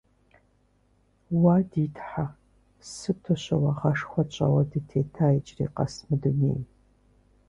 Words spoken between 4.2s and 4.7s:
тщӀэуэ